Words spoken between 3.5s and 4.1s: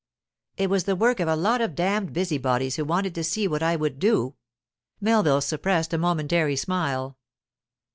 I would